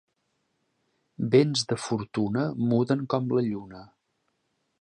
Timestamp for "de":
1.73-1.77